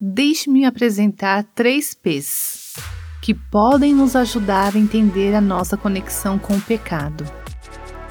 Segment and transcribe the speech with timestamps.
[0.00, 2.74] deixe-me apresentar três P's
[3.22, 7.24] que podem nos ajudar a entender a nossa conexão com o pecado.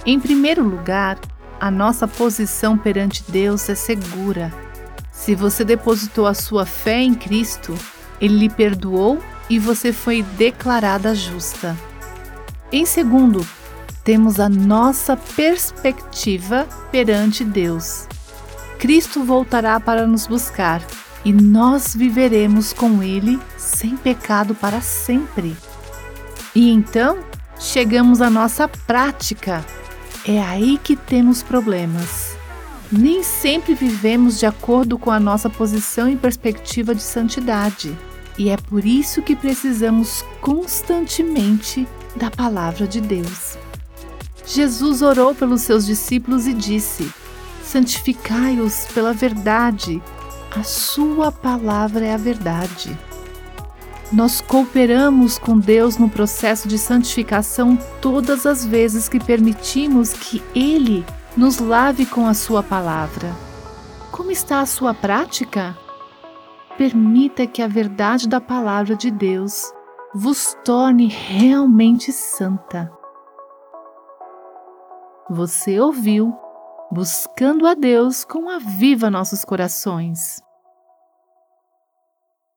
[0.06, 1.18] Em primeiro lugar,
[1.60, 4.52] a nossa posição perante Deus é segura.
[5.12, 7.74] Se você depositou a sua fé em Cristo,
[8.20, 11.78] Ele lhe perdoou e você foi declarada justa.
[12.72, 13.48] Em segundo,
[14.04, 18.08] temos a nossa perspectiva perante Deus.
[18.80, 20.82] Cristo voltará para nos buscar
[21.26, 25.58] e nós viveremos com Ele sem pecado para sempre.
[26.54, 27.18] E então
[27.60, 29.66] chegamos à nossa prática.
[30.24, 32.38] É aí que temos problemas.
[32.92, 37.98] Nem sempre vivemos de acordo com a nossa posição e perspectiva de santidade.
[38.38, 43.58] E é por isso que precisamos constantemente da palavra de Deus.
[44.46, 47.12] Jesus orou pelos seus discípulos e disse:
[47.64, 50.02] Santificai-os pela verdade,
[50.56, 52.98] a Sua palavra é a verdade.
[54.12, 61.06] Nós cooperamos com Deus no processo de santificação todas as vezes que permitimos que Ele
[61.36, 63.36] nos lave com a Sua palavra.
[64.12, 65.78] Como está a sua prática?
[66.78, 69.74] Permita que a verdade da palavra de Deus
[70.14, 72.90] vos torne realmente santa.
[75.30, 76.34] Você ouviu
[76.92, 80.45] Buscando a Deus com a Viva Nossos Corações.